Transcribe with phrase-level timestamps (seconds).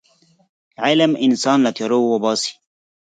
[0.85, 2.51] علم انسان له تیارو وباسي.